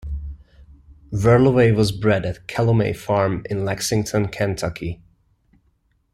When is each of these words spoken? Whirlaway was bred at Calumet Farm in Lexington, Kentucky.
Whirlaway 1.13 1.75
was 1.75 1.91
bred 1.91 2.25
at 2.25 2.47
Calumet 2.47 2.97
Farm 2.97 3.45
in 3.51 3.63
Lexington, 3.63 4.29
Kentucky. 4.29 4.99